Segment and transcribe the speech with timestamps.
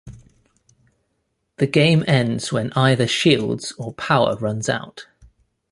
[1.57, 5.05] The game ends when either shields or power runs out.